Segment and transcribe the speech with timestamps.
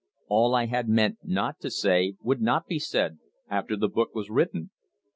[0.29, 3.19] All I had meant not to say would not be said
[3.51, 4.71] after the book was written.